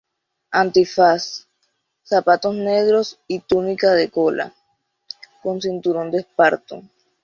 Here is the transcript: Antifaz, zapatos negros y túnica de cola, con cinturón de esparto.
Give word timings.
Antifaz, 0.49 1.37
zapatos 2.03 2.55
negros 2.55 3.19
y 3.27 3.41
túnica 3.41 3.91
de 3.93 4.09
cola, 4.09 4.51
con 5.43 5.61
cinturón 5.61 6.09
de 6.09 6.21
esparto. 6.21 6.81